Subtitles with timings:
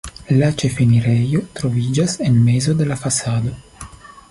[0.35, 3.57] La ĉefenirejo troviĝas en mezo de la fasado.